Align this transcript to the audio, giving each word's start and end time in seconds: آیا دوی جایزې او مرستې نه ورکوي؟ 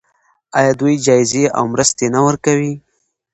آیا 0.59 0.71
دوی 0.81 0.95
جایزې 1.05 1.43
او 1.57 1.63
مرستې 1.73 2.05
نه 2.15 2.19
ورکوي؟ 2.27 2.73